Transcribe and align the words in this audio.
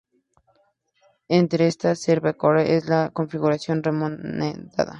Entre 1.27 1.67
estas, 1.67 1.99
"Server 2.01 2.35
Core" 2.35 2.75
es 2.75 2.89
la 2.89 3.11
configuración 3.11 3.83
recomendada. 3.83 4.49